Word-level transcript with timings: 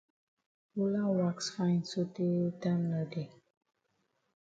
Holland 0.73 1.11
wax 1.19 1.37
fine 1.55 1.81
sotay 1.91 2.35
time 2.61 2.83
no 2.91 3.01
dey. 3.11 3.29